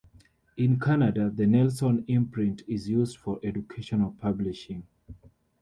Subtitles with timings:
[0.57, 4.87] In Canada, the Nelson imprint is used for educational publishing.